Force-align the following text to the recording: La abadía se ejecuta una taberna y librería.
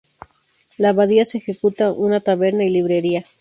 La 0.77 0.89
abadía 0.89 1.25
se 1.25 1.37
ejecuta 1.37 1.91
una 1.91 2.21
taberna 2.21 2.63
y 2.63 2.69
librería. 2.69 3.23